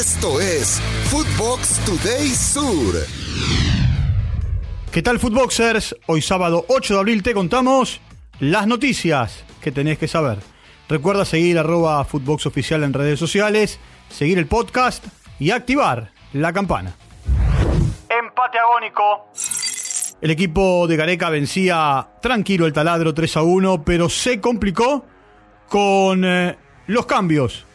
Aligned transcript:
Esto 0.00 0.40
es 0.40 0.80
Footbox 1.10 1.78
Today 1.84 2.28
Sur. 2.28 2.94
¿Qué 4.90 5.02
tal, 5.02 5.18
Footboxers? 5.18 5.94
Hoy 6.06 6.22
sábado 6.22 6.64
8 6.68 6.94
de 6.94 7.00
abril 7.00 7.22
te 7.22 7.34
contamos 7.34 8.00
las 8.38 8.66
noticias 8.66 9.44
que 9.60 9.70
tenés 9.70 9.98
que 9.98 10.08
saber. 10.08 10.38
Recuerda 10.88 11.26
seguir 11.26 11.58
arroba 11.58 12.02
Footbox 12.06 12.46
Oficial 12.46 12.82
en 12.82 12.94
redes 12.94 13.18
sociales, 13.18 13.78
seguir 14.08 14.38
el 14.38 14.46
podcast 14.46 15.04
y 15.38 15.50
activar 15.50 16.12
la 16.32 16.50
campana. 16.54 16.94
Empate 18.08 18.58
agónico. 18.58 19.28
El 20.22 20.30
equipo 20.30 20.86
de 20.86 20.96
Gareca 20.96 21.28
vencía 21.28 22.08
tranquilo 22.22 22.64
el 22.64 22.72
taladro 22.72 23.12
3 23.12 23.36
a 23.36 23.42
1, 23.42 23.84
pero 23.84 24.08
se 24.08 24.40
complicó 24.40 25.04
con 25.68 26.24
eh, 26.24 26.56
los 26.86 27.04
cambios 27.04 27.66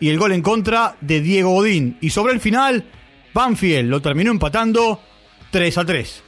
y 0.00 0.08
el 0.08 0.18
gol 0.18 0.32
en 0.32 0.42
contra 0.42 0.96
de 1.00 1.20
Diego 1.20 1.50
Godín. 1.50 1.98
Y 2.00 2.10
sobre 2.10 2.32
el 2.32 2.40
final, 2.40 2.84
Banfield 3.34 3.88
lo 3.88 4.00
terminó 4.00 4.30
empatando 4.30 5.00
3 5.50 5.78
a 5.78 5.84
3. 5.84 6.22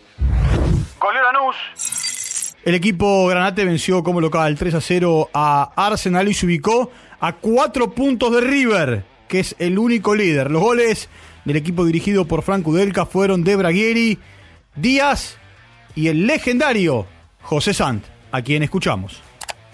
Goleó 0.98 1.22
Lanús. 1.22 2.54
El 2.62 2.74
equipo 2.74 3.26
Granate 3.26 3.64
venció 3.64 4.02
como 4.02 4.20
local 4.20 4.56
3 4.56 4.74
a 4.74 4.80
0 4.80 5.30
a 5.32 5.72
Arsenal 5.76 6.28
y 6.28 6.34
se 6.34 6.46
ubicó 6.46 6.90
a 7.18 7.32
4 7.36 7.94
puntos 7.94 8.32
de 8.32 8.40
River, 8.42 9.04
que 9.28 9.40
es 9.40 9.56
el 9.58 9.78
único 9.78 10.14
líder. 10.14 10.50
Los 10.50 10.62
goles 10.62 11.08
del 11.44 11.56
equipo 11.56 11.84
dirigido 11.84 12.26
por 12.26 12.42
Franco 12.42 12.70
Udelka 12.70 13.06
fueron 13.06 13.44
de 13.44 13.56
Braguieri, 13.56 14.18
Díaz 14.76 15.38
y 15.94 16.08
el 16.08 16.26
legendario 16.26 17.06
José 17.42 17.72
Sant, 17.72 18.04
a 18.30 18.42
quien 18.42 18.62
escuchamos. 18.62 19.22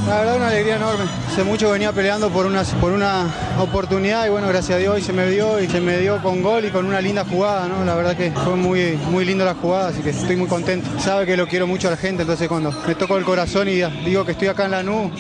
La 0.07 0.21
verdad 0.21 0.37
una 0.37 0.49
alegría 0.49 0.77
enorme. 0.77 1.05
Hace 1.27 1.43
mucho 1.43 1.73
venía 1.73 1.93
peleando 1.93 2.31
por 2.31 2.47
una, 2.47 2.63
por 2.81 2.93
una 2.93 3.27
oportunidad 3.59 4.25
y 4.25 4.29
bueno, 4.29 4.47
gracias 4.47 4.77
a 4.77 4.79
Dios 4.79 4.95
hoy 4.95 5.03
se 5.03 5.13
me 5.13 5.27
dio 5.27 5.61
y 5.61 5.67
se 5.67 5.81
me 5.81 5.99
dio 5.99 6.23
con 6.23 6.45
gol 6.45 6.65
y 6.65 6.71
con 6.71 6.87
una 6.87 7.01
linda 7.01 7.25
jugada, 7.25 7.67
¿no? 7.67 7.85
La 7.85 7.97
verdad 7.97 8.17
que 8.17 8.31
fue 8.31 8.55
muy, 8.55 8.93
muy 9.11 9.25
lindo 9.25 9.45
la 9.45 9.55
jugada, 9.55 9.89
así 9.89 10.03
que 10.03 10.11
estoy 10.11 10.37
muy 10.37 10.47
contento. 10.47 10.89
Sabe 11.01 11.27
que 11.27 11.37
lo 11.37 11.49
quiero 11.49 11.67
mucho 11.67 11.89
a 11.89 11.91
la 11.91 11.97
gente, 11.97 12.23
entonces 12.23 12.47
cuando 12.47 12.71
me 12.87 12.95
toco 12.95 13.19
el 13.19 13.25
corazón 13.25 13.69
y 13.69 13.83
digo 14.05 14.25
que 14.25 14.33
estoy 14.33 14.47
acá 14.47 14.67
en 14.67 14.71
la 14.71 14.83
NU. 14.85 15.11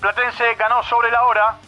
Platense 0.00 0.44
ganó 0.58 0.82
sobre 0.88 1.10
la 1.10 1.22
hora. 1.24 1.58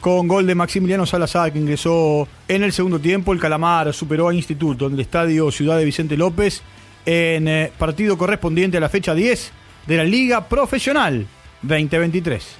Con 0.00 0.28
gol 0.28 0.46
de 0.46 0.54
Maximiliano 0.54 1.06
Salazar, 1.06 1.50
que 1.50 1.58
ingresó 1.58 2.28
en 2.46 2.64
el 2.64 2.72
segundo 2.74 2.98
tiempo, 2.98 3.32
el 3.32 3.40
Calamar 3.40 3.94
superó 3.94 4.28
a 4.28 4.34
Instituto 4.34 4.88
en 4.88 4.92
el 4.92 5.00
estadio 5.00 5.50
Ciudad 5.50 5.78
de 5.78 5.86
Vicente 5.86 6.18
López 6.18 6.62
en 7.06 7.48
eh, 7.48 7.72
partido 7.78 8.18
correspondiente 8.18 8.76
a 8.76 8.80
la 8.80 8.90
fecha 8.90 9.14
10 9.14 9.63
de 9.86 9.96
la 9.96 10.04
Liga 10.04 10.48
Profesional 10.48 11.26
2023. 11.62 12.58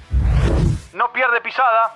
No 0.93 1.11
pierde 1.11 1.41
pisada. 1.41 1.95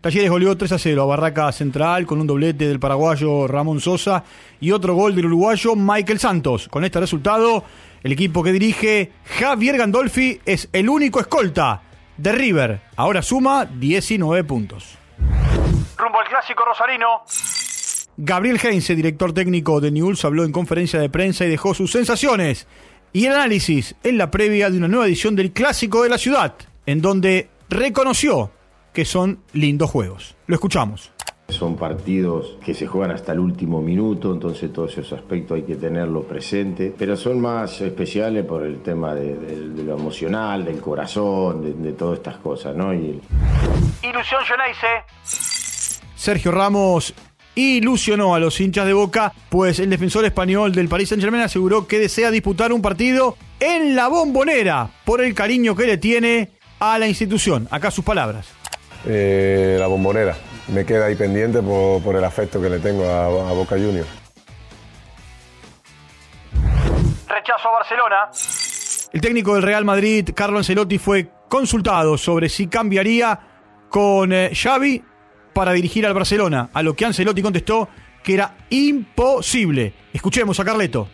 Talleres 0.00 0.30
goleó 0.30 0.56
3 0.56 0.72
a 0.72 0.78
0 0.78 1.02
a 1.02 1.06
Barraca 1.06 1.50
Central 1.52 2.04
con 2.04 2.20
un 2.20 2.26
doblete 2.26 2.68
del 2.68 2.78
paraguayo 2.78 3.46
Ramón 3.46 3.80
Sosa 3.80 4.22
y 4.60 4.70
otro 4.72 4.94
gol 4.94 5.14
del 5.14 5.26
uruguayo 5.26 5.74
Michael 5.76 6.18
Santos. 6.18 6.68
Con 6.68 6.84
este 6.84 7.00
resultado, 7.00 7.64
el 8.02 8.12
equipo 8.12 8.42
que 8.42 8.52
dirige 8.52 9.12
Javier 9.38 9.78
Gandolfi 9.78 10.40
es 10.44 10.68
el 10.72 10.88
único 10.90 11.20
escolta 11.20 11.82
de 12.16 12.32
River. 12.32 12.80
Ahora 12.96 13.22
suma 13.22 13.64
19 13.64 14.44
puntos. 14.44 14.98
Rumbo 15.96 16.20
al 16.20 16.28
clásico 16.28 16.64
rosarino. 16.66 17.22
Gabriel 18.16 18.60
Heinze, 18.62 18.94
director 18.94 19.32
técnico 19.32 19.80
de 19.80 19.90
Newell's, 19.90 20.24
habló 20.24 20.44
en 20.44 20.52
conferencia 20.52 21.00
de 21.00 21.08
prensa 21.08 21.46
y 21.46 21.48
dejó 21.48 21.74
sus 21.74 21.90
sensaciones 21.90 22.68
y 23.14 23.26
el 23.26 23.32
análisis 23.32 23.94
en 24.02 24.18
la 24.18 24.30
previa 24.30 24.68
de 24.68 24.76
una 24.76 24.88
nueva 24.88 25.06
edición 25.06 25.36
del 25.36 25.52
Clásico 25.52 26.02
de 26.02 26.08
la 26.08 26.18
Ciudad, 26.18 26.54
en 26.84 27.00
donde 27.00 27.48
reconoció 27.70 28.50
que 28.92 29.04
son 29.04 29.38
lindos 29.52 29.88
juegos. 29.88 30.34
Lo 30.48 30.56
escuchamos. 30.56 31.12
Son 31.48 31.76
partidos 31.76 32.58
que 32.64 32.74
se 32.74 32.88
juegan 32.88 33.12
hasta 33.12 33.30
el 33.32 33.38
último 33.38 33.80
minuto, 33.80 34.32
entonces 34.32 34.72
todos 34.72 34.98
esos 34.98 35.12
aspectos 35.12 35.56
hay 35.56 35.62
que 35.62 35.76
tenerlo 35.76 36.24
presente, 36.24 36.92
pero 36.98 37.16
son 37.16 37.40
más 37.40 37.80
especiales 37.80 38.44
por 38.44 38.64
el 38.64 38.82
tema 38.82 39.14
de, 39.14 39.58
lo 39.84 39.96
emocional, 39.96 40.64
del 40.64 40.80
corazón, 40.80 41.82
de, 41.82 41.92
todas 41.92 42.18
estas 42.18 42.38
cosas, 42.38 42.74
¿no? 42.74 42.92
Y 42.92 43.20
Ilusión 44.02 44.42
Geneise. 44.44 45.04
Sergio 46.16 46.50
Ramos 46.50 47.14
ilusionó 47.54 48.34
a 48.34 48.40
los 48.40 48.60
hinchas 48.60 48.86
de 48.86 48.92
Boca, 48.92 49.32
pues 49.48 49.78
el 49.78 49.90
defensor 49.90 50.24
español 50.24 50.72
del 50.72 50.88
Paris 50.88 51.10
Saint-Germain 51.10 51.42
aseguró 51.42 51.86
que 51.86 51.98
desea 51.98 52.30
disputar 52.30 52.72
un 52.72 52.82
partido 52.82 53.36
en 53.60 53.94
la 53.94 54.08
bombonera 54.08 54.90
por 55.04 55.20
el 55.20 55.34
cariño 55.34 55.74
que 55.76 55.86
le 55.86 55.98
tiene 55.98 56.50
a 56.80 56.98
la 56.98 57.06
institución. 57.06 57.68
Acá 57.70 57.90
sus 57.90 58.04
palabras. 58.04 58.46
Eh, 59.06 59.76
la 59.78 59.86
bombonera. 59.86 60.36
Me 60.68 60.84
queda 60.84 61.06
ahí 61.06 61.14
pendiente 61.14 61.60
por, 61.60 62.16
el 62.16 62.24
afecto 62.24 62.60
que 62.60 62.70
le 62.70 62.78
tengo 62.78 63.04
a, 63.04 63.26
a 63.26 63.52
Boca 63.52 63.76
Juniors. 63.76 64.08
Rechazo 67.28 67.68
a 67.68 67.72
Barcelona. 67.72 68.30
El 69.12 69.20
técnico 69.20 69.54
del 69.54 69.62
Real 69.62 69.84
Madrid, 69.84 70.30
Carlo 70.34 70.58
Ancelotti, 70.58 70.98
fue 70.98 71.30
consultado 71.48 72.18
sobre 72.18 72.48
si 72.48 72.66
cambiaría 72.66 73.38
con 73.88 74.32
eh, 74.32 74.50
Xavi 74.52 75.02
para 75.54 75.72
dirigir 75.72 76.04
al 76.06 76.12
Barcelona, 76.12 76.68
a 76.72 76.82
lo 76.82 76.94
que 76.94 77.06
Ancelotti 77.06 77.40
contestó 77.40 77.88
que 78.22 78.34
era 78.34 78.56
imposible. 78.70 79.94
Escuchemos 80.12 80.58
a 80.58 80.64
Carleto. 80.64 81.08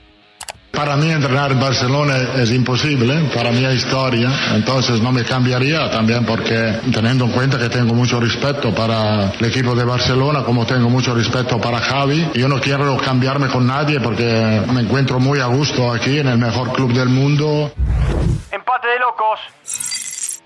Para 0.70 0.96
mí 0.96 1.10
entrenar 1.10 1.50
en 1.50 1.60
Barcelona 1.60 2.16
es 2.36 2.50
imposible, 2.52 3.28
para 3.34 3.50
mi 3.50 3.58
historia, 3.74 4.30
entonces 4.54 5.00
no 5.02 5.10
me 5.10 5.24
cambiaría 5.24 5.90
también 5.90 6.24
porque 6.24 6.78
teniendo 6.94 7.24
en 7.24 7.32
cuenta 7.32 7.58
que 7.58 7.68
tengo 7.68 7.92
mucho 7.92 8.20
respeto 8.20 8.72
para 8.72 9.32
el 9.32 9.44
equipo 9.44 9.74
de 9.74 9.84
Barcelona, 9.84 10.44
como 10.44 10.64
tengo 10.64 10.88
mucho 10.88 11.12
respeto 11.12 11.60
para 11.60 11.80
Javi, 11.80 12.30
yo 12.34 12.48
no 12.48 12.60
quiero 12.60 12.96
cambiarme 12.98 13.48
con 13.48 13.66
nadie 13.66 14.00
porque 14.00 14.62
me 14.72 14.82
encuentro 14.82 15.18
muy 15.18 15.40
a 15.40 15.46
gusto 15.46 15.92
aquí 15.92 16.20
en 16.20 16.28
el 16.28 16.38
mejor 16.38 16.72
club 16.72 16.92
del 16.92 17.08
mundo. 17.08 17.72
Empate 18.52 18.88
de 18.88 18.98
locos. 19.00 20.00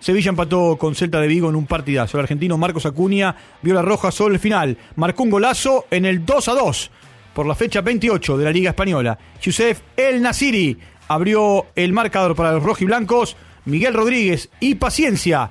Sevilla 0.05 0.29
empató 0.29 0.77
con 0.77 0.95
Celta 0.95 1.19
de 1.19 1.27
Vigo 1.27 1.49
en 1.49 1.57
un 1.57 1.65
partidazo. 1.65 2.19
El 2.19 2.25
argentino 2.25 2.59
Marcos 2.59 2.85
Acuña 2.85 3.35
vio 3.63 3.73
la 3.73 3.81
roja 3.81 4.11
sobre 4.11 4.35
el 4.35 4.39
final. 4.39 4.77
Marcó 4.97 5.23
un 5.23 5.31
golazo 5.31 5.87
en 5.91 6.05
el 6.05 6.27
2 6.27 6.49
a 6.49 6.53
2 6.53 6.91
por 7.33 7.47
la 7.47 7.55
fecha 7.55 7.81
28 7.81 8.37
de 8.37 8.45
la 8.45 8.51
Liga 8.51 8.69
Española. 8.69 9.17
Yusef 9.41 9.81
El 9.97 10.21
Nasiri 10.21 10.79
abrió 11.09 11.69
el 11.75 11.95
marcador 11.95 12.37
para 12.37 12.53
los 12.53 12.63
rojiblancos. 12.63 13.35
Miguel 13.65 13.95
Rodríguez 13.95 14.51
y 14.61 14.75
Paciencia 14.75 15.49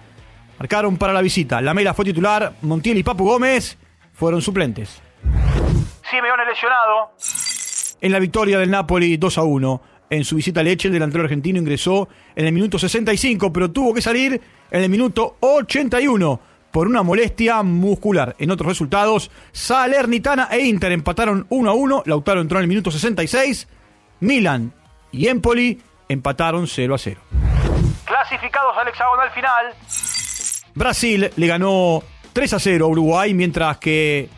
marcaron 0.59 0.97
para 0.97 1.13
la 1.13 1.23
visita. 1.23 1.59
La 1.59 1.73
Mela 1.73 1.95
fue 1.95 2.05
titular. 2.05 2.53
Montiel 2.61 2.99
y 2.99 3.03
Papu 3.03 3.25
Gómez 3.25 3.79
fueron 4.13 4.39
suplentes. 4.39 5.01
Simeone 6.11 6.45
lesionado. 6.45 7.15
En 8.01 8.11
la 8.11 8.19
victoria 8.19 8.59
del 8.59 8.69
Napoli 8.69 9.17
2 9.17 9.35
a 9.35 9.41
1 9.41 9.81
en 10.13 10.23
su 10.23 10.35
visita 10.35 10.59
a 10.59 10.63
Leche, 10.63 10.87
el 10.87 10.93
delantero 10.93 11.23
argentino 11.23 11.59
ingresó 11.59 12.07
en 12.35 12.45
el 12.45 12.53
minuto 12.53 12.77
65, 12.77 13.51
pero 13.51 13.71
tuvo 13.71 13.93
que 13.93 14.01
salir 14.01 14.39
en 14.69 14.83
el 14.83 14.89
minuto 14.89 15.37
81 15.39 16.39
por 16.71 16.87
una 16.87 17.03
molestia 17.03 17.61
muscular. 17.63 18.35
En 18.39 18.51
otros 18.51 18.67
resultados, 18.67 19.31
Salernitana 19.51 20.49
e 20.51 20.61
Inter 20.61 20.91
empataron 20.91 21.45
1 21.49 21.69
a 21.69 21.73
1. 21.73 22.03
Lautaro 22.05 22.41
entró 22.41 22.59
en 22.59 22.63
el 22.63 22.67
minuto 22.67 22.91
66. 22.91 23.67
Milan 24.19 24.73
y 25.11 25.27
Empoli 25.27 25.81
empataron 26.09 26.67
0 26.67 26.95
a 26.95 26.97
0. 26.97 27.21
Clasificados 28.05 28.77
al 28.77 28.87
hexagonal 28.87 29.29
final. 29.31 29.65
Brasil 30.75 31.31
le 31.35 31.47
ganó 31.47 32.03
3 32.33 32.53
a 32.53 32.59
0 32.59 32.85
a 32.85 32.87
Uruguay, 32.87 33.33
mientras 33.33 33.77
que 33.77 34.29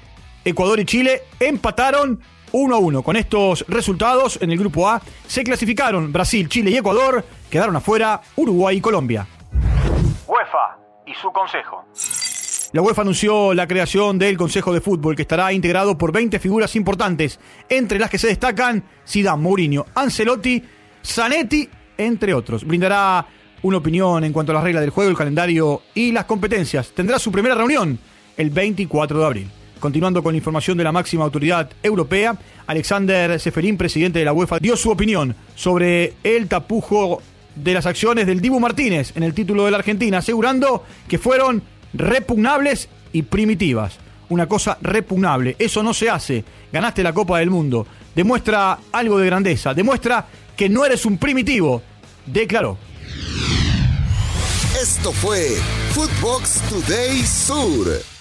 Ecuador 0.44 0.80
y 0.80 0.86
Chile 0.86 1.24
empataron 1.40 2.22
1 2.56 2.74
a 2.74 2.80
1. 2.80 3.04
Con 3.04 3.18
estos 3.18 3.66
resultados 3.68 4.40
en 4.42 4.50
el 4.50 4.58
grupo 4.58 4.88
A 4.88 5.02
se 5.28 5.44
clasificaron 5.44 6.14
Brasil, 6.14 6.48
Chile 6.48 6.72
y 6.72 6.78
Ecuador, 6.78 7.26
quedaron 7.50 7.76
afuera 7.76 8.22
Uruguay 8.38 8.78
y 8.78 8.82
Colombia. 8.82 9.28
UEFA 10.26 10.78
y 11.06 11.14
su 11.16 11.32
consejo. 11.34 11.84
La 12.72 12.82
UEFA 12.82 13.02
anunció 13.02 13.54
la 13.54 13.68
creación 13.68 14.18
del 14.18 14.38
Consejo 14.38 14.74
de 14.74 14.80
Fútbol 14.80 15.16
que 15.18 15.24
estará 15.24 15.52
integrado 15.52 15.98
por 15.98 16.14
20 16.14 16.40
figuras 16.40 16.76
importantes, 16.78 17.40
entre 17.68 18.00
las 18.00 18.10
que 18.10 18.18
se 18.18 18.28
destacan 18.28 18.84
Zidane, 19.06 19.42
Mourinho, 19.42 19.86
Ancelotti, 19.94 20.64
Zanetti, 21.06 21.70
entre 21.98 22.34
otros. 22.34 22.66
Brindará 22.66 23.26
una 23.64 23.78
opinión 23.78 24.24
en 24.24 24.32
cuanto 24.32 24.54
a 24.54 24.56
las 24.56 24.64
reglas 24.64 24.82
del 24.82 24.92
juego, 24.92 25.12
el 25.12 25.18
calendario 25.18 25.82
y 25.94 26.14
las 26.14 26.24
competencias. 26.24 26.92
Tendrá 26.94 27.20
su 27.20 27.34
primera 27.34 27.56
reunión 27.56 28.00
el 28.38 28.50
24 28.50 29.20
de 29.20 29.26
abril. 29.26 29.52
Continuando 29.80 30.24
con 30.24 30.34
la 30.34 30.38
información 30.38 30.78
de 30.78 30.84
la 30.84 30.92
máxima 30.92 31.24
autoridad 31.24 31.70
europea, 31.84 32.38
Alexander 32.68 33.40
Seferín, 33.40 33.78
presidente 33.78 34.20
de 34.20 34.26
la 34.26 34.34
UEFA, 34.34 34.60
dio 34.60 34.76
su 34.78 34.90
opinión 34.90 35.36
sobre 35.56 36.14
el 36.24 36.48
tapujo 36.48 37.22
de 37.56 37.74
las 37.74 37.86
acciones 37.86 38.26
del 38.26 38.42
Dibu 38.42 38.60
Martínez 38.60 39.14
en 39.16 39.24
el 39.24 39.34
título 39.34 39.66
de 39.66 39.72
la 39.72 39.78
Argentina, 39.78 40.20
asegurando 40.20 40.84
que 41.08 41.18
fueron 41.18 41.64
repugnables 41.94 42.90
y 43.14 43.24
primitivas. 43.24 43.98
Una 44.30 44.48
cosa 44.48 44.78
repugnable, 44.82 45.56
eso 45.60 45.84
no 45.84 45.94
se 45.94 46.10
hace. 46.10 46.44
Ganaste 46.72 47.04
la 47.04 47.14
Copa 47.14 47.40
del 47.40 47.52
Mundo, 47.52 47.86
demuestra 48.16 48.80
algo 48.92 49.20
de 49.20 49.28
grandeza, 49.28 49.74
demuestra 49.74 50.26
que 50.56 50.68
no 50.68 50.86
eres 50.86 51.06
un 51.06 51.18
primitivo, 51.18 51.82
declaró. 52.26 52.78
Esto 54.82 55.12
fue 55.12 55.58
Footbox 55.94 56.62
Today 56.70 57.22
Sur. 57.24 58.15